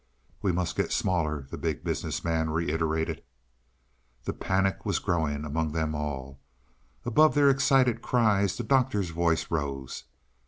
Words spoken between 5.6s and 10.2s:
them all. Above their excited cries the Doctor's voice rose.